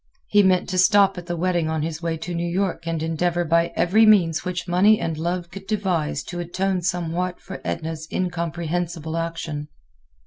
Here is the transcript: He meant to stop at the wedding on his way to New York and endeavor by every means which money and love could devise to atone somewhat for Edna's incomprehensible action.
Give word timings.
He 0.29 0.41
meant 0.41 0.67
to 0.69 0.79
stop 0.79 1.19
at 1.19 1.27
the 1.27 1.37
wedding 1.37 1.69
on 1.69 1.83
his 1.83 2.01
way 2.01 2.17
to 2.17 2.33
New 2.33 2.49
York 2.51 2.87
and 2.87 3.03
endeavor 3.03 3.45
by 3.45 3.71
every 3.75 4.03
means 4.03 4.43
which 4.43 4.67
money 4.67 4.99
and 4.99 5.15
love 5.15 5.51
could 5.51 5.67
devise 5.67 6.23
to 6.23 6.39
atone 6.39 6.81
somewhat 6.81 7.39
for 7.39 7.61
Edna's 7.63 8.07
incomprehensible 8.11 9.15
action. 9.15 9.67